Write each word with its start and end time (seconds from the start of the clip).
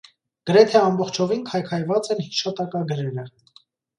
Գրեթե 0.49 0.79
ամբողջովին 0.85 1.43
քայքայված 1.51 2.11
են 2.15 2.23
հիշատակագրերը։ 2.29 3.29